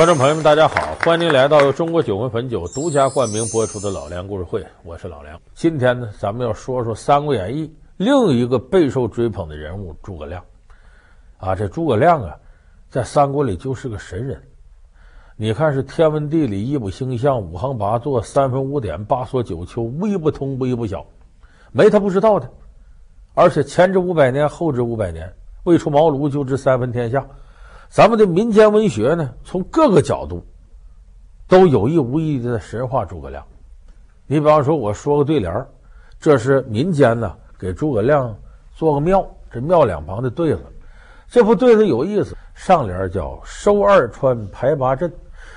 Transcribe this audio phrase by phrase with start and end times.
[0.00, 5.38] 观众朋友们，大家好，欢迎您来到由中国酒魂汾酒独家冠名播出的老梁故事会，我是老梁。
[5.52, 7.68] 今天呢，咱们要说说《三国演义》
[7.98, 10.42] 另一个备受追捧的人物诸葛亮。
[11.36, 12.34] 啊，这诸葛亮啊，
[12.88, 14.42] 在三国里就是个神人。
[15.36, 21.04] 你看，是天文地理、一卜星象、五行八作、三分五点、八索九丘，微不通，微不晓，
[21.72, 22.50] 没他不知道的。
[23.34, 25.30] 而且前知五百年，后知五百年，
[25.64, 27.22] 未出茅庐就知三分天下。
[27.90, 30.46] 咱们的民间文学呢，从各个角度
[31.48, 33.44] 都有意无意的神话诸葛亮。
[34.28, 35.68] 你比方说，我说个对联儿，
[36.20, 38.32] 这是民间呢给诸葛亮
[38.72, 40.62] 做个庙，这庙两旁的对子。
[41.28, 45.12] 这副对子有意思，上联叫“收二川，排八阵，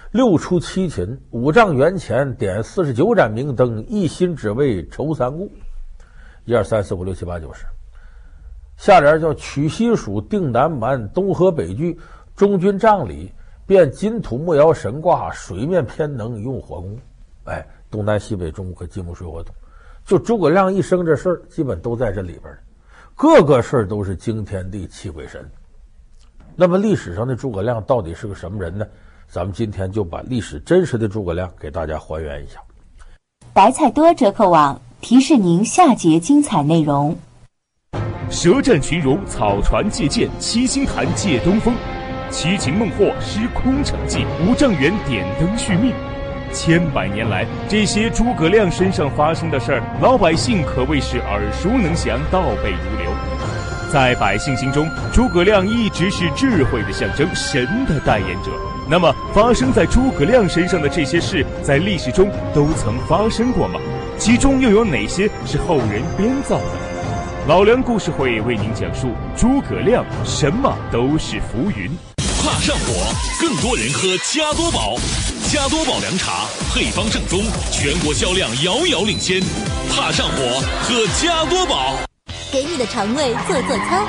[0.10, 5.52] 六出七擒，五丈原前点四十九盏明灯，一心只为酬三顾”。
[6.46, 7.64] 一二三四五六七八九十。
[8.76, 11.96] 下联叫“取西蜀，定南蛮，东河北拒。”
[12.36, 13.32] 中军帐里
[13.66, 16.98] 变金土木爻神卦，水面偏能用火攻。
[17.46, 19.54] 哎，东南西北中可金木水火土，
[20.06, 22.64] 就诸葛亮一生这事儿，基本都在这里边儿。
[23.16, 25.48] 各个事儿都是惊天地泣鬼神。
[26.56, 28.86] 那么历史上的诸葛亮到底是个什么人呢？
[29.28, 32.60] 咱们今天就把历史真实的诸葛亮给大家还原一下。
[33.52, 37.16] 白菜多折扣网提示您下节精彩内容：
[38.30, 41.74] 舌战群儒，草船借箭，七星坛借东风。
[42.34, 45.94] 七擒孟获，失空城计，五丈原点灯续命。
[46.52, 53.12] 千百年来，这些诸葛亮身上发生的事儿，老百姓可谓是耳熟能详，倒背如流。
[53.92, 58.50] 在百姓心中，诸葛亮一直是智慧的象征，神的代言者。
[58.90, 63.80] 那么，发生在诸葛亮身上的这些事，在历史中都曾发生过吗？
[64.18, 66.66] 其中又有哪些是后人编造的？
[67.48, 71.92] 老梁故事会为您讲述诸葛亮，什么都是浮云。
[72.44, 74.98] 怕上火，更多人喝加多宝。
[75.50, 79.42] 加多宝凉茶配方正宗，全国销量遥遥领先。
[79.90, 81.96] 怕上火，喝加多宝。
[82.52, 84.06] 给你的肠胃做做操，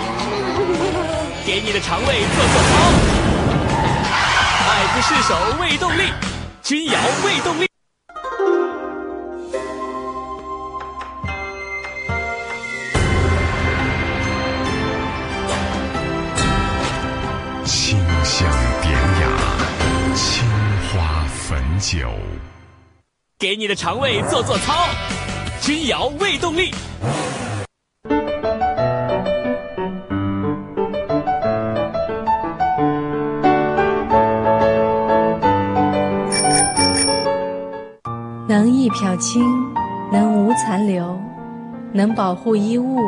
[1.47, 2.75] 给你的肠胃做做操。
[4.67, 6.13] 爱不释手胃动力，
[6.61, 7.69] 君瑶胃动力。
[21.79, 22.09] 酒，
[23.39, 24.73] 给你的肠胃做做操，
[25.61, 26.73] 君瑶胃动力。
[38.47, 39.43] 能一漂清，
[40.13, 41.19] 能无残留，
[41.93, 43.01] 能保护衣物，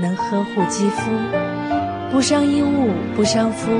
[0.00, 1.10] 能呵护肌肤，
[2.12, 3.72] 不伤衣物，不伤肤。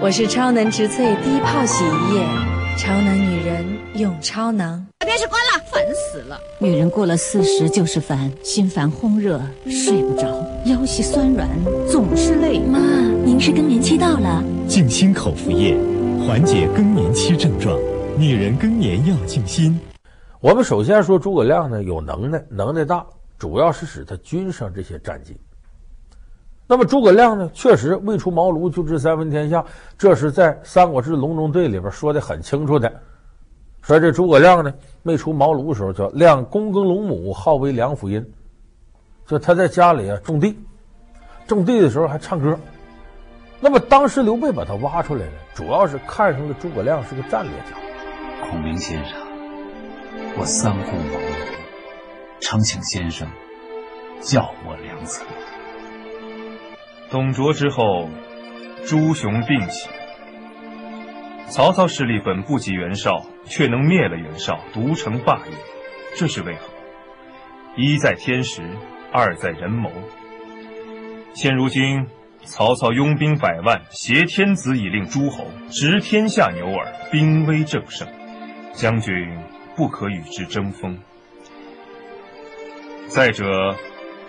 [0.00, 2.65] 我是超能植萃低泡洗衣液。
[2.78, 3.64] 超能女人
[3.94, 6.38] 用超能，把电视关了，烦死了。
[6.58, 10.26] 女人过了四十就是烦，心烦烘热，睡不着，
[10.66, 11.48] 腰膝酸软，
[11.90, 12.60] 总是累。
[12.60, 12.78] 妈，
[13.24, 15.74] 您是更年期到了，静心口服液，
[16.26, 17.78] 缓解更年期症状。
[18.18, 19.78] 女人更年要静心。
[20.40, 23.04] 我们首先说诸葛亮呢，有能耐，能耐大，
[23.38, 25.34] 主要是使他军上这些战绩。
[26.68, 29.64] 那么诸葛亮呢，确实未出茅庐就知三分天下，
[29.96, 32.92] 这是在《三国志·隆中对》里边说的很清楚的。
[33.82, 38.32] 说这诸葛亮呢，没出茅庐的时候叫亮躬耕陇亩，号为梁甫吟，
[39.26, 40.58] 就他在家里啊种地，
[41.46, 42.58] 种地的时候还唱歌。
[43.60, 48.50] 那么当时刘备把他挖出来了，主要是看上了诸葛亮是个战略家。
[48.50, 49.16] 孔明先生，
[50.36, 53.28] 我三顾茅庐，诚请先生
[54.20, 55.24] 教我良策。
[57.08, 58.08] 董卓之后，
[58.84, 59.88] 诸雄并起。
[61.48, 65.52] 曹操势力本不及袁绍，却能灭了袁绍，独成霸业，
[66.16, 66.62] 这是为何？
[67.76, 68.62] 一在天时，
[69.12, 69.90] 二在人谋。
[71.34, 72.06] 现如今，
[72.42, 78.08] 曹操拥兵百万，挟天子以令诸侯，执天下牛耳，兵威正盛，
[78.72, 79.38] 将军
[79.76, 80.98] 不可与之争锋。
[83.06, 83.76] 再者，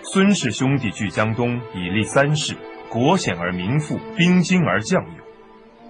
[0.04, 2.56] 孙氏兄弟据江东，以立三世。
[2.90, 5.14] 国险而民富，兵精而将勇，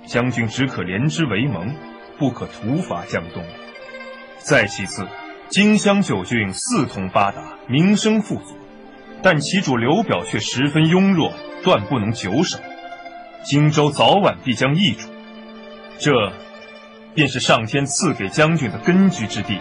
[0.06, 1.74] 将军只可联之为盟，
[2.18, 3.44] 不可图伐江东。
[4.38, 5.06] 再其次，
[5.48, 8.56] 荆襄九郡四通八达，民生富足，
[9.22, 12.58] 但其主刘表却十分庸弱，断不能久守。
[13.44, 15.08] 荆州早晚必将易主，
[15.98, 16.10] 这
[17.14, 19.58] 便是上天赐给将军的根据之地。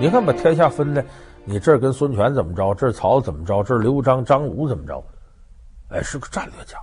[0.00, 1.04] 你看，把天下分的，
[1.44, 5.04] 你这儿跟孙权怎么着，这儿曹怎么着，这儿刘璋、张鲁怎么着。
[5.88, 6.76] 哎，是个战略家，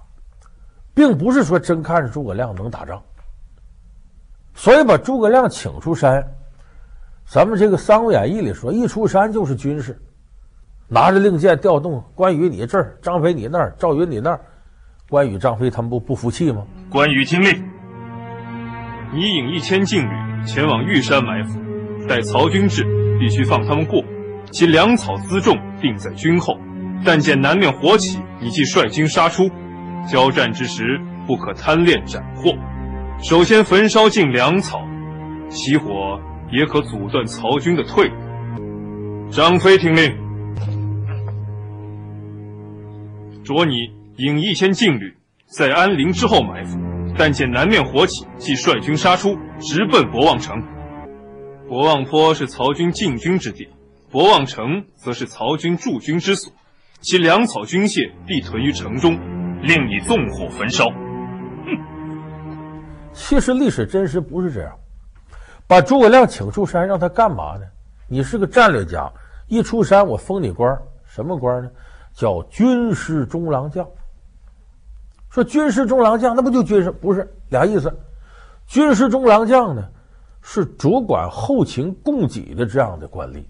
[0.94, 3.02] 并不是说真看着诸葛亮能打仗。
[4.54, 6.24] 所以把诸葛亮请出山。
[7.28, 10.00] 咱们这个《三国演义》里说，一出山就是军事，
[10.88, 12.04] 拿着令箭调动。
[12.14, 14.40] 关羽你这儿，张飞你那儿，赵云你那儿。
[15.10, 16.66] 关羽、张飞他们不不服气吗？
[16.90, 17.64] 关羽听令，
[19.14, 21.60] 你引一千劲旅前往玉山埋伏，
[22.08, 22.84] 待曹军至，
[23.20, 24.04] 必须放他们过。
[24.52, 26.56] 其粮草辎重，定在军后。
[27.04, 29.50] 但见南面火起，你即率军杀出。
[30.08, 32.54] 交战之时，不可贪恋斩获。
[33.24, 34.80] 首先焚烧尽粮草，
[35.50, 36.20] 起火
[36.52, 39.30] 也可阻断曹军的退路。
[39.32, 40.16] 张飞听令，
[43.44, 43.74] 着你
[44.18, 45.16] 引一千劲旅，
[45.48, 46.80] 在安陵之后埋伏。
[47.18, 50.62] 但见南面火起，即率军杀出，直奔博望城。
[51.68, 53.70] 博望坡是曹军进军之地。
[54.12, 56.54] 博望城则是曹军驻军之所，
[57.02, 59.14] 其粮草军械必屯于城中，
[59.62, 60.86] 令你纵火焚烧。
[60.86, 61.78] 哼！
[63.14, 64.76] 其实历史真实不是这样。
[65.68, 67.62] 把诸葛亮请出山，让他干嘛呢？
[68.08, 69.12] 你是个战略家，
[69.48, 71.70] 一出山我封你官，什么官呢？
[72.14, 73.88] 叫军师中郎将。
[75.30, 76.92] 说军师中郎将，那不就军师？
[76.92, 77.92] 不是俩意思。
[78.68, 79.90] 军师中郎将呢，
[80.42, 83.44] 是主管后勤供给的这样的官吏。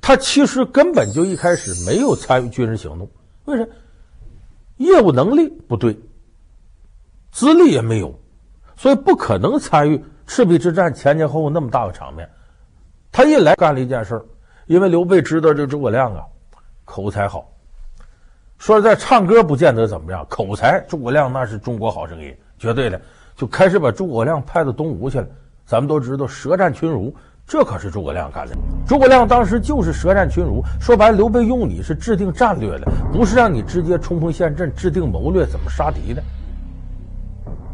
[0.00, 3.08] 他其实根本就一开始没有参与军事行动，
[3.44, 3.68] 为什么？
[4.78, 5.98] 业务能力不对，
[7.30, 8.18] 资历也没有，
[8.76, 12.28] 所以不可能参与赤壁之战前前后后那么大的场面。
[13.12, 14.24] 他一来干了一件事，
[14.66, 16.24] 因为刘备知道这诸葛亮啊，
[16.86, 17.52] 口才好，
[18.56, 23.00] 说实在唱歌不见得怎么样，口才诸葛亮那是中国好声音，绝对的，
[23.36, 25.26] 就开始把诸葛亮派到东吴去了。
[25.66, 27.14] 咱们都知道舌战群儒。
[27.50, 28.56] 这可是诸葛亮干的。
[28.86, 36.22] 诸葛亮当时就是舌战群儒，说白了，刘备用你是制定战略的，不是让你直接冲锋陷阵、制定谋略怎么杀敌的。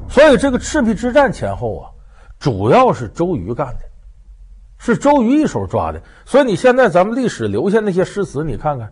[0.08, 1.90] 所以这个赤壁之战前后啊，
[2.38, 3.81] 主要是周瑜干的，
[4.78, 6.00] 是周瑜一手抓的。
[6.25, 8.90] 所以你现在咱们历史留下那些诗词，你看看：“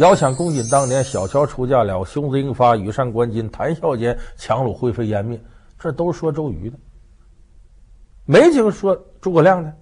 [0.00, 5.38] 遥想公瑾当年，小乔出嫁了，雄姿英发，羽扇纶巾，谈笑间，樯橹灰飞烟灭。”
[5.78, 6.78] 这都是说周瑜的。
[8.30, 9.74] 没几个说诸葛亮的，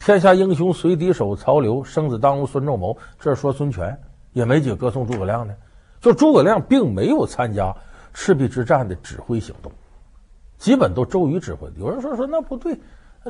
[0.00, 2.98] 天下英雄随敌手，曹刘生子当如孙仲谋。
[3.20, 3.96] 这说孙权，
[4.32, 5.54] 也没几个歌颂诸葛亮的。
[6.00, 7.72] 就诸葛亮并没有参加
[8.12, 9.70] 赤壁之战的指挥行动，
[10.56, 11.74] 基本都周瑜指挥的。
[11.78, 12.76] 有人说说那不对，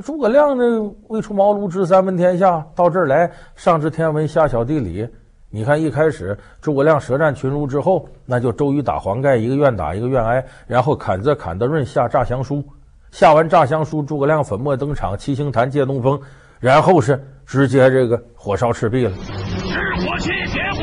[0.02, 0.94] 诸葛亮呢？
[1.08, 5.06] 未出茅庐知三分天下，到这儿来上知天文下晓地理。
[5.50, 12.64] 你看一开始诸葛亮舌战群儒之后，那就周瑜打黄盖，一个愿打一个愿挨，然后砍则砍得润下诈降书。
[13.10, 16.20] 下完诈降书，诸葛亮粉墨登场，七星坛借东风，
[16.60, 19.10] 然后是直接这个火烧赤壁了。
[19.10, 20.82] 火器点火！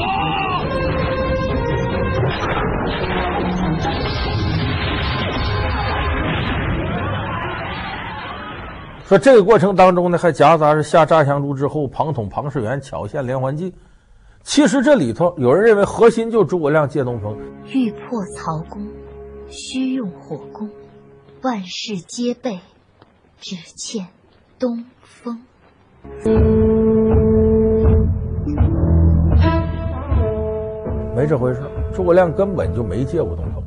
[9.05, 13.71] 说这个过程当中呢，还夹杂着下诈降书之后，庞统、庞士元巧献连环计。
[14.41, 17.37] 其实这里头有人认为核心就诸葛亮借东风，
[17.71, 18.81] 欲破曹公，
[19.47, 20.67] 须用火攻。
[21.45, 22.59] 万事皆备，
[23.39, 24.07] 只欠
[24.57, 25.39] 东风。
[31.15, 31.61] 没这回事，
[31.93, 33.63] 诸葛亮根本就没借过东风。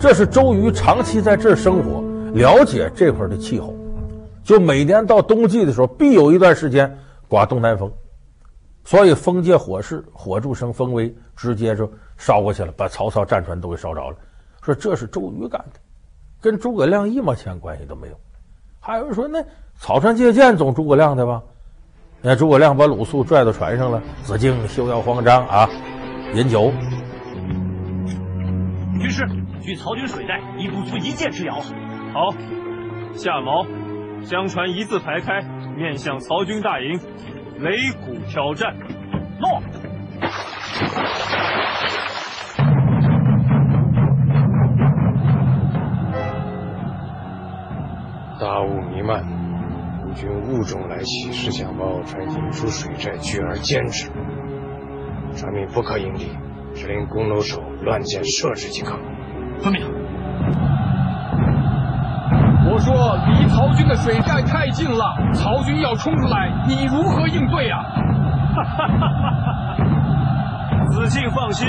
[0.00, 2.02] 这是周瑜长期在这儿生活，
[2.32, 3.72] 了解这块的气候，
[4.42, 6.92] 就每年到冬季的时候，必有一段时间
[7.28, 7.88] 刮东南风，
[8.82, 14.16] 所以风借火势，火助生风威，直接就烧过去了，把曹操战船都给烧着了。
[14.60, 15.78] 说这是周瑜干的。
[16.42, 18.14] 跟诸葛亮一毛钱关系都没有，
[18.80, 19.44] 还有人说那
[19.76, 21.42] 草船借箭总诸葛亮的吧？
[22.20, 25.68] 那诸葛亮把鲁肃拽到船上了，子敬休要慌张啊，
[26.34, 26.72] 饮酒。
[29.00, 29.24] 军师，
[29.60, 31.54] 距曹军水寨已不足一箭之遥。
[32.12, 32.30] 好，
[33.14, 33.66] 下锚，
[34.24, 35.42] 将船一字排开，
[35.76, 37.00] 面向曹军大营，
[37.58, 38.76] 擂鼓挑战。
[39.40, 39.60] 落。
[48.40, 49.22] 大雾弥漫，
[50.04, 54.10] 吴军雾中来袭，是想把我船引出水寨，拒而歼之。
[55.36, 56.36] 传命不可迎敌，
[56.74, 58.98] 只令弓弩手乱箭射之即可。
[59.60, 59.86] 遵命。
[62.70, 67.78] 我说离曹军的水寨太近了，曹军要冲出来，你如何应对啊？
[68.54, 69.76] 哈哈哈哈哈！
[70.90, 71.68] 子敬放心，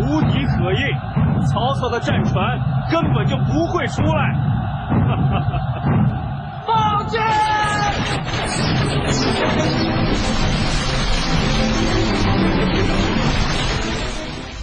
[0.00, 2.58] 无敌可应，曹操的战船
[2.90, 4.47] 根本就不会出来。
[5.08, 5.48] 哈哈哈
[5.86, 6.66] 哈！
[6.66, 7.18] 放箭！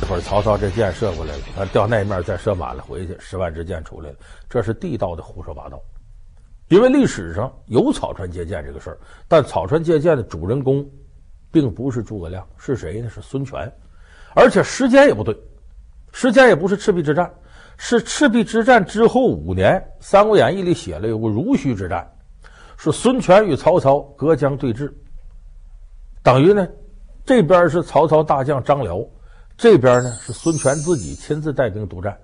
[0.01, 4.15] 一会儿曹操这箭射过来了，他掉那面再射满了回去，十万支箭出来了。
[4.47, 5.81] 这是地道的胡说八道。
[6.67, 10.87] 因为历史上有草船借箭这个事儿，但草船借箭的主人公
[11.51, 13.09] 并不是诸葛亮，是谁呢？
[13.09, 13.71] 是孙权，
[14.35, 15.35] 而且时间也不对，
[16.11, 17.31] 时间也不是赤壁之战，
[17.77, 22.09] 是赤壁之战之后五年，《三国演义》里写了有个濡须之战，
[22.77, 24.91] 是孙权与曹操隔江对峙，
[26.23, 26.67] 等于呢，
[27.25, 28.99] 这边是曹操大将张辽，
[29.57, 32.17] 这边呢是孙权自己亲自带兵督战，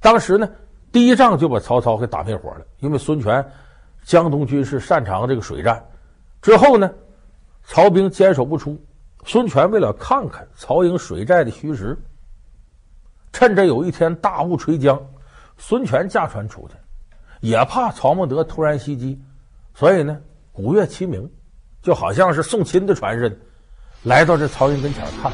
[0.00, 0.48] 当时呢。
[0.90, 3.42] 第一仗就把曹操给打灭火了，因为孙权
[4.04, 5.82] 江东军是擅长这个水战。
[6.42, 6.92] 之后呢，
[7.64, 8.78] 曹兵坚守不出，
[9.24, 11.98] 孙权为了看看曹营水寨的虚实，
[13.32, 15.00] 趁着有一天大雾垂江，
[15.56, 16.74] 孙权驾船出去，
[17.40, 19.20] 也怕曹孟德突然袭击，
[19.74, 20.20] 所以呢，
[20.52, 21.30] 鼓乐齐鸣，
[21.80, 23.36] 就好像是送亲的船似的，
[24.02, 25.32] 来到这曹营跟前看。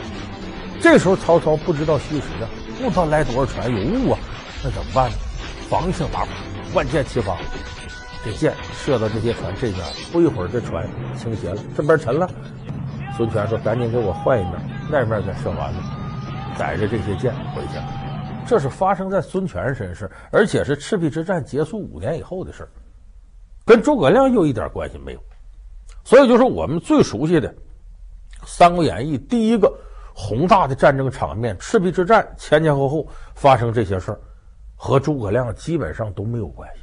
[0.80, 2.48] 这时候曹操不知道虚实啊，
[2.80, 4.18] 不知道来多少船，有雾啊，
[4.62, 5.16] 那怎么办呢？
[5.68, 6.28] 防御性打法，
[6.74, 7.36] 万箭齐发，
[8.24, 12.30] 这箭射到这些船这边，不一会儿这船倾斜了，这边沉了。
[13.16, 14.54] 孙权说：“赶紧给我换一面，
[14.88, 15.97] 那面再射完了，
[16.58, 17.78] 载着这些剑回去。”
[18.44, 22.68] 这是发生在孙权身上，而且是赤壁之战结束五年以后的事儿，
[23.64, 25.20] 跟诸葛亮又一点关系没有。
[26.04, 27.48] 所以就是我们最熟悉的
[28.44, 29.72] 《三国演义》第一个
[30.14, 34.20] 宏大的战争场面——赤壁之战，前前后后发生这些事儿。
[34.80, 36.82] 和诸葛亮基本上都没有关系。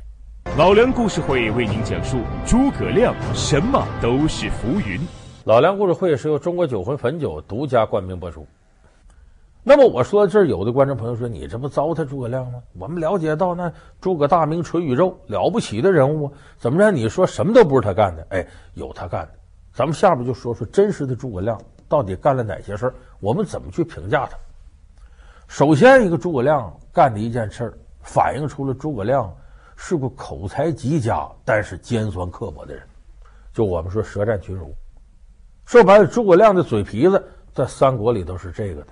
[0.57, 4.99] 老梁故事会为您讲述诸葛亮什么都是浮云。
[5.45, 8.45] 老梁故事会是由中国酒魂汾酒独家冠名播出。
[9.67, 16.91] 那么我说这儿，有的观众朋友说：“你这不糟蹋诸葛亮吗？”我们了解到那诸葛大名垂宇宙，了不起的人物，怎么着？
[16.91, 18.27] 你说什么都不是他干的？
[18.29, 19.31] 哎，有他干的。
[19.73, 24.37] 咱们下边就说说真实的诸葛亮到底干了哪些事儿，我们怎么去评价他？
[25.47, 27.73] 首先，一个诸葛亮干的一件事儿。
[28.03, 29.35] 反映出了诸葛亮
[29.75, 32.83] 是个口才极佳，但是尖酸刻薄的人。
[33.51, 34.75] 就我们说舌战群儒，
[35.65, 38.87] 说白了，诸葛亮的嘴皮子在三国里都是这个的。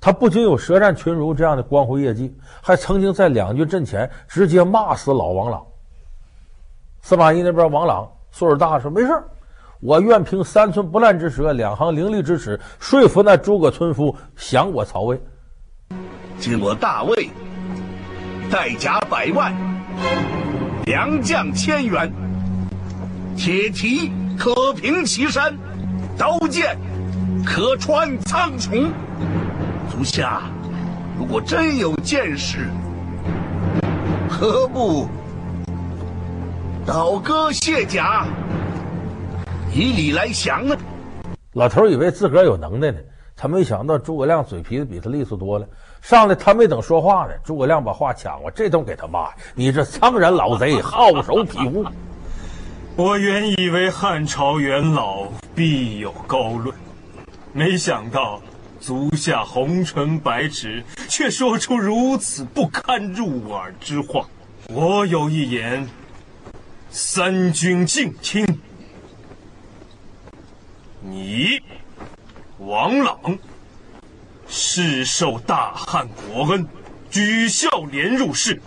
[0.00, 5.62] 他不仅有舌战群儒这样的光辉业绩，还曾经在两军阵前直接骂死老王朗。
[7.02, 9.08] 司马懿那边王朗岁数大，说没事
[9.80, 15.20] 我愿凭三寸不烂之舌，两行凌厉之齿，说服那诸葛村夫降我曹魏。
[16.38, 17.30] 今我大魏。
[18.50, 19.54] 带甲百万，
[20.86, 22.10] 良将千员，
[23.36, 25.54] 铁蹄可平岐山，
[26.16, 26.74] 刀剑
[27.44, 28.90] 可穿苍穹。
[29.98, 30.42] 足下
[31.18, 32.70] 如果真有见识，
[34.30, 35.08] 何不
[36.86, 38.24] 倒戈卸甲，
[39.74, 40.76] 以礼来降呢？
[41.54, 42.98] 老头以为自个儿有能耐呢，
[43.34, 45.66] 他没想到诸葛亮嘴皮子比他利索多了。
[46.00, 51.84] 上来，他没等说话呢，诸葛亮把话抢过，这都给他骂：“你这苍然老贼，好手匹夫！”
[52.94, 55.26] 我原以为汉朝元老
[55.56, 56.72] 必有高论，
[57.52, 58.40] 没想到
[58.80, 64.26] 足下红唇白齿，却说出如此不堪入耳之话。
[64.68, 65.88] 我有一言，
[66.90, 68.46] 三军静听。
[71.00, 71.60] 你，
[72.58, 73.38] 王朗。
[74.50, 76.66] 世受大汉国恩，
[77.10, 78.58] 举孝廉入仕，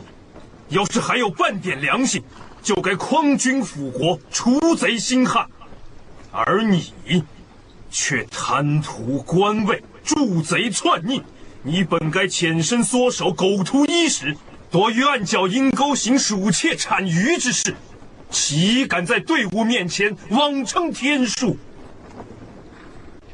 [0.70, 2.22] 要是还有半点良心，
[2.62, 5.48] 就该匡君辅国，除贼兴汉。
[6.32, 6.94] 而你，
[7.90, 11.24] 却贪图官位，助贼篡逆。
[11.64, 14.36] 你本该潜身缩首，苟图衣食，
[14.72, 17.76] 躲于暗角阴沟，行鼠窃产鱼之事，
[18.30, 21.58] 岂敢在队伍面前妄称天数？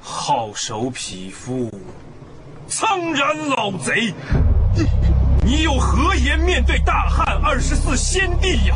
[0.02, 1.72] 好手匹夫！
[2.68, 4.14] 苍然老贼，
[5.46, 8.76] 你有何颜面对大汉二十四先帝呀？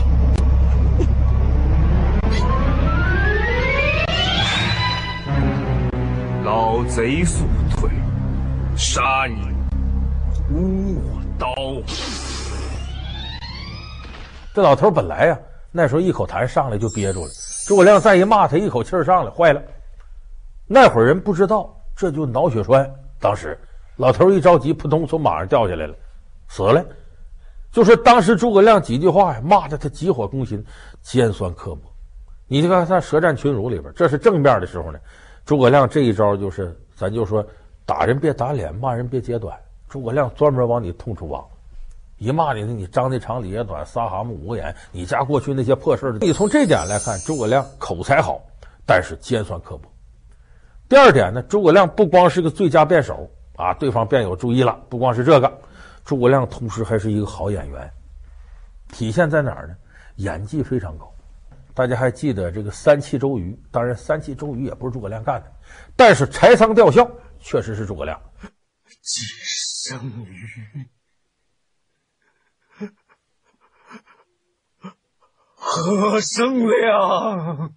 [6.46, 7.46] 老贼速，
[8.84, 9.48] 杀你
[10.52, 11.00] 无
[11.38, 11.54] 刀。
[14.56, 15.40] 这老头本来呀，
[15.72, 17.30] 那时候一口痰上来就憋住了。
[17.68, 19.62] 诸葛亮再一骂他，一口气上来，坏了。
[20.66, 23.56] 那会儿人不知道，这就脑血栓，当时。
[23.98, 25.94] 老头一着急，扑通从马上掉下来了，
[26.48, 26.84] 死了。
[27.72, 30.66] 就说当时诸葛亮几句话呀，骂得他急火攻心，
[31.04, 31.82] 尖酸刻薄。
[32.48, 34.98] 你就看他舌战群儒里边，这是正面的时候呢。
[35.46, 37.46] 诸葛亮这一招就是，咱就说
[37.86, 39.58] 打人别打脸，骂人别揭短。
[39.90, 41.44] 诸葛亮专门往你痛处挖，
[42.18, 44.74] 一骂你，你张内长李野短，仨蛤蟆五个眼。
[44.92, 48.42] 你家过去那些破事，你从这点来看，诸葛亮口才好，
[48.86, 49.92] 但是尖酸刻薄。
[50.88, 53.30] 第二点呢，诸葛亮不光是个最佳辩手。
[53.58, 54.80] 啊，对方辩友注意了。
[54.90, 55.52] 不光是这个，
[56.04, 57.92] 诸葛亮同时还是一个好演员。
[58.92, 59.76] 体现在哪儿呢？
[60.16, 61.12] 演技非常高。
[61.76, 63.56] 大家还记得这个三气周瑜？
[63.70, 65.52] 当然，三气周瑜也不是诸葛亮干的，
[65.96, 67.08] 但是柴桑吊孝
[67.42, 68.22] 确实是诸葛亮。
[69.02, 70.88] 既生瑜，
[75.56, 77.74] 何生亮？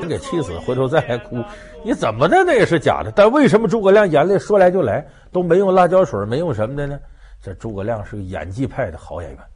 [0.00, 1.44] 真给气死，回头再来哭，
[1.84, 3.12] 你怎么的那也是假的。
[3.14, 6.98] 但为什么诸葛亮眼泪说来就来，都没用辣椒水，没用什么的呢？
[7.40, 9.51] 这诸葛亮是个演技派的好演员。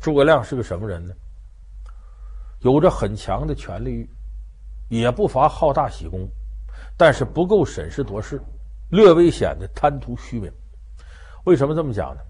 [0.00, 1.12] 诸葛亮是个什么人呢？
[2.60, 4.08] 有着很强的权力欲，
[4.88, 6.28] 也不乏好大喜功，
[6.96, 8.40] 但是不够审时度势，
[8.90, 10.50] 略微显得贪图虚名。
[11.44, 12.20] 为什么这么讲呢？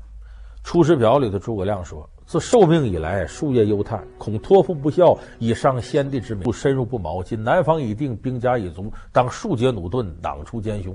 [0.65, 2.09] 《出师表》里的诸葛亮说。
[2.27, 7.23] 自受命以来，夙夜忧叹，恐托付不效，以伤先帝之名，不深入不毛。
[7.23, 10.95] 今南方已定，兵家已足，当数节弩盾，挡出奸凶，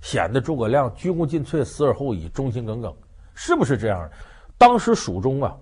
[0.00, 2.92] 显得诸葛亮鞠躬尽瘁，死而后已，忠心耿耿，
[3.36, 4.10] 是不是这样？
[4.58, 5.56] 当时蜀中啊，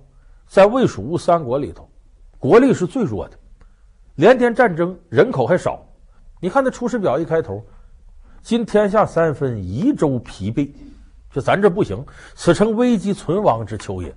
[0.47, 1.89] 在魏蜀吴三国里头，
[2.39, 3.37] 国力是最弱的，
[4.15, 5.85] 连天战争，人口还少。
[6.41, 7.65] 你看那《出师表》一开头，
[8.43, 10.71] 今天下三分，夷州疲惫，
[11.33, 14.15] 就咱这不行，此诚危机存亡之秋也。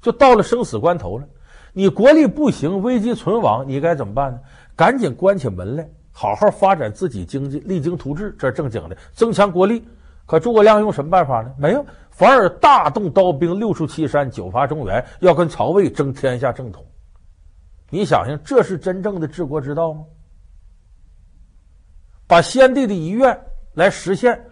[0.00, 1.28] 就到了生死关头了，
[1.72, 4.40] 你国力不行，危机存亡，你该怎么办呢？
[4.74, 9.86] 赶紧关起门来，好好发展自己经济，励精图治，这正经的，增强国力。
[10.24, 11.52] 可诸葛亮用什么办法呢？
[11.58, 11.84] 没有，
[12.18, 16.84] 反而大动刀兵，六出祁山，九伐中原，要跟曹魏争天下正统。
[17.90, 20.04] 你想想，这是真正的治国之道吗？
[22.26, 23.40] 把先帝的遗愿
[23.74, 24.44] 来实现，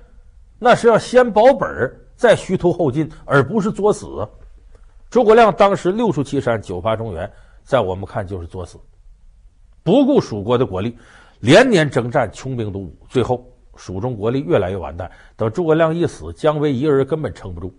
[0.60, 1.68] 那是要先保本
[2.14, 4.06] 再虚图后进，而不是作死。
[5.10, 7.28] 诸葛亮当时六出祁山，九伐中原，
[7.64, 8.78] 在我们看就是作死，
[9.82, 10.96] 不顾蜀国的国力，
[11.40, 13.44] 连年征战，穷兵黩武，最后
[13.76, 15.10] 蜀中国力越来越完蛋。
[15.36, 17.74] 等诸葛亮一死，姜维一个人根本撑不住。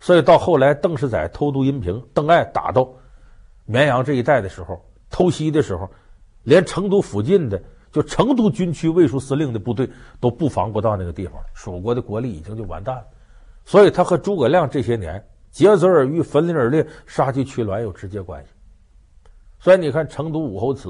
[0.00, 2.88] 所以到后来，邓世载偷渡阴平，邓艾打到
[3.64, 5.88] 绵阳这一带的时候，偷袭的时候，
[6.44, 9.88] 连成都附近的就成都军区卫戍司令的部队
[10.20, 13.04] 都布防不到那个地方，蜀国的国力已经就完蛋了。
[13.64, 15.22] 所以他和诸葛亮这些年。
[15.52, 18.48] 竭泽而渔，焚林而猎，杀鸡取卵有直接关系。
[19.60, 20.88] 所以你看《成都武侯祠》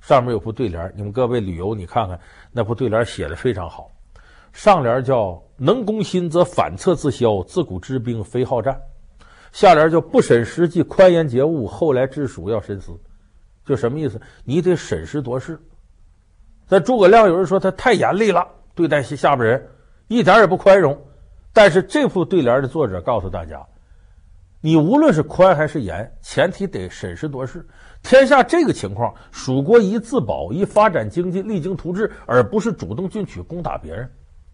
[0.00, 2.18] 上面有副对联，你们各位旅游你看看
[2.50, 3.90] 那副对联写的非常好。
[4.52, 8.80] 上联叫“能攻心则反侧自消，自古知兵非好战”，
[9.52, 12.98] 下联叫“不审时机，宽严节物，后来治蜀要深思”。
[13.64, 14.20] 就什么意思？
[14.44, 15.56] 你得审时度势。
[16.66, 19.68] 在诸葛亮有人说他太严厉了，对待下边人
[20.08, 21.00] 一点也不宽容。
[21.52, 23.64] 但是这副对联的作者告诉大家。
[24.60, 27.66] 你无论是宽还是严，前提得审时度势。
[28.02, 34.10] 天下这个情况，蜀国宜自保，宜发展经济，励精图治，而不是主动进取攻打别人。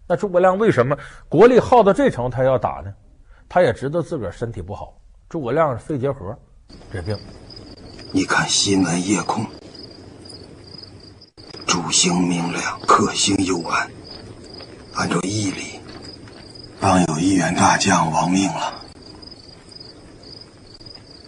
[0.07, 2.93] 那诸葛亮为什么国力耗到这程他要打呢？
[3.49, 4.99] 他也知道自个儿身体不好。
[5.29, 6.37] 诸葛亮肺结核，
[6.91, 7.17] 这病。
[8.11, 9.45] 你看西门夜空，
[11.65, 13.89] 主星明亮，客星幽暗。
[14.93, 15.79] 按照义理，
[16.79, 18.73] 当有一员大将亡命了。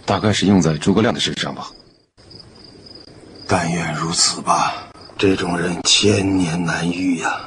[0.06, 1.70] 大概是用在诸葛亮的身上吧。
[3.52, 4.76] 但愿如此吧。
[5.18, 7.42] 这种人千年难遇呀。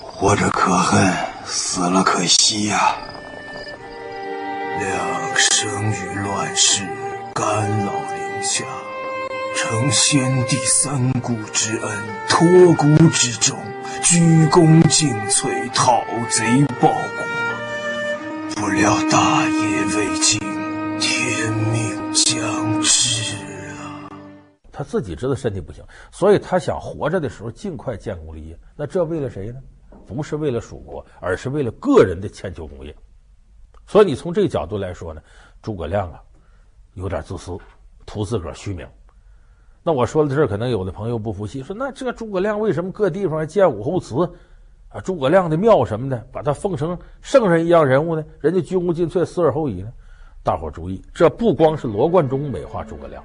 [0.00, 2.96] 活着可恨，死了可惜呀。
[4.78, 4.90] 两
[5.36, 6.84] 生于乱世，
[7.34, 7.44] 甘
[7.84, 8.64] 老林下，
[9.54, 11.90] 承先帝三顾之恩，
[12.26, 13.58] 托孤之重，
[14.02, 18.56] 鞠躬尽瘁，讨贼报国。
[18.56, 20.49] 不料大业未竟。
[24.80, 28.58] 他自己知道身体不行，所以他想活着的时候尽快建功立业。
[28.74, 29.60] 那这为了谁呢？
[30.06, 32.96] 不是为了蜀国，而是为了个人的千秋功业。
[33.86, 35.20] 所以你从这个角度来说呢，
[35.60, 36.22] 诸葛亮啊，
[36.94, 37.58] 有点自私，
[38.06, 38.88] 图自个儿虚名。
[39.82, 44.16] 那我说到这，可能有的朋友不服气，说那这诸葛亮为什么各地方建武侯祠
[44.88, 44.98] 啊？
[45.02, 48.24] 诸葛亮的庙什么的，把他奉成圣人一样人物呢？
[48.40, 49.92] 人家鞠躬尽瘁，死而后已呢？
[50.42, 53.22] 大伙注意，这不光是罗贯中美化诸葛亮，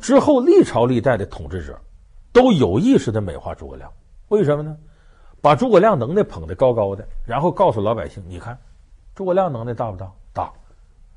[0.00, 1.78] 之后历朝历代的统治者
[2.32, 3.92] 都有意识的美化诸葛亮。
[4.28, 4.76] 为什么呢？
[5.40, 8.58] 把诸葛亮能耐捧得高高的，然后告诉老百姓：“你看，
[9.14, 10.10] 诸葛亮能耐大不大？
[10.32, 10.52] 大，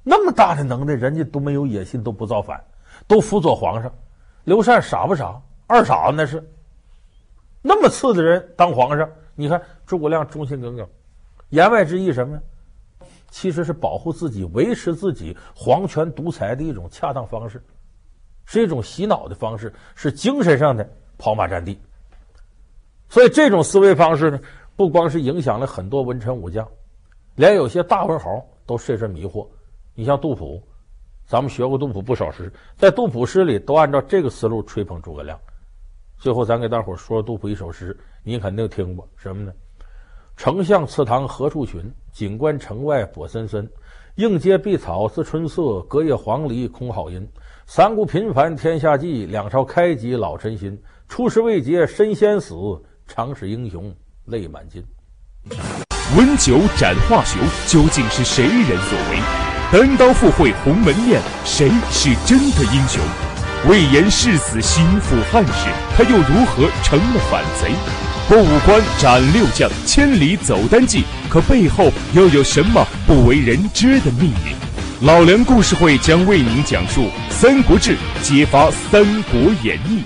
[0.04, 2.64] 那么大的能耐，人家都没有野心，都不造反，
[3.08, 3.92] 都辅佐皇上。
[4.44, 5.42] 刘禅傻不傻？
[5.68, 6.48] 二傻子那是。
[7.62, 10.88] 那么次的人当皇上，你看诸葛亮忠心耿耿，
[11.50, 12.42] 言外之意什么呀？”
[13.32, 17.64] 其实是保护自己、维持自己皇权独裁的一种恰当方式，
[18.52, 20.86] 是一种洗脑的方式，是精神上的
[21.18, 21.80] 跑马占地。
[23.08, 24.38] 所以这种思维方式呢，
[24.76, 26.68] 不光是影响了很多文臣武将，
[27.36, 29.48] 连有些大文豪都深深迷惑。
[29.96, 30.62] 你像杜甫，
[31.26, 35.40] 咱们学过杜甫不少诗，在杜甫诗里都按照这个思路吹捧诸葛亮。
[36.18, 39.54] 最后，咱给大伙儿说杜甫一首诗，你肯定听过什么呢？
[40.36, 41.90] 丞相祠堂何处寻？
[42.12, 43.66] 锦官城外柏森森。
[44.16, 47.26] 应阶碧草自春色，隔叶黄鹂空好音。
[47.66, 50.78] 三顾频繁天下计，两朝开济老臣心。
[51.08, 52.56] 出师未捷身先死，
[53.08, 53.94] 长使英雄
[54.26, 54.84] 泪满襟。
[56.18, 59.18] 温酒斩华雄，究竟是谁人所为？
[59.72, 63.31] 单刀赴会鸿门宴，谁是真的英雄？
[63.70, 67.72] 魏延誓死心腹汉室，他又如何成了反贼？
[68.28, 74.56] 过五关斩六将，千里走单骑，可背后又有什么不为人知的秘密？
[75.06, 77.92] 老梁故事会将为您讲述《三国志》，
[78.24, 80.00] 揭发《三国演义》。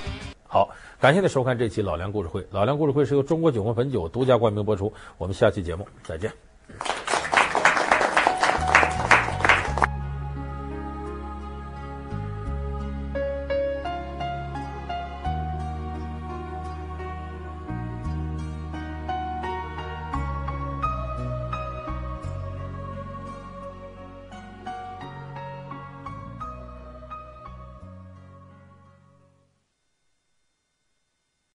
[0.47, 0.67] 好，
[0.99, 2.45] 感谢您收看这期老梁故事会。
[2.51, 4.91] 老梁故事会是由中国酒魂汾酒独家冠名播出。
[5.17, 6.29] 我们下期节目再见。